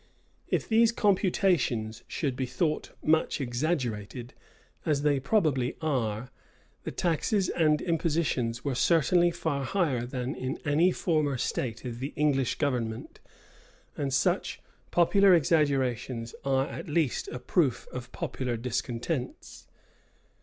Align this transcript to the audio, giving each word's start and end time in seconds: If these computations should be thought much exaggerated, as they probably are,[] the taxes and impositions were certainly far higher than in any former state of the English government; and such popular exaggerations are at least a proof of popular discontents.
If 0.47 0.67
these 0.67 0.91
computations 0.91 2.01
should 2.07 2.35
be 2.35 2.47
thought 2.47 2.89
much 3.03 3.39
exaggerated, 3.39 4.33
as 4.83 5.03
they 5.03 5.19
probably 5.19 5.75
are,[] 5.79 6.31
the 6.85 6.89
taxes 6.89 7.49
and 7.49 7.83
impositions 7.83 8.65
were 8.65 8.73
certainly 8.73 9.29
far 9.29 9.63
higher 9.63 10.07
than 10.07 10.33
in 10.33 10.57
any 10.65 10.91
former 10.91 11.37
state 11.37 11.85
of 11.85 11.99
the 11.99 12.13
English 12.15 12.55
government; 12.55 13.19
and 13.95 14.11
such 14.11 14.59
popular 14.89 15.35
exaggerations 15.35 16.33
are 16.43 16.65
at 16.65 16.89
least 16.89 17.27
a 17.27 17.37
proof 17.37 17.87
of 17.91 18.11
popular 18.11 18.57
discontents. 18.57 19.67